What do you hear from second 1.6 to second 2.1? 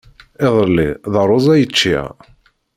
ččiɣ.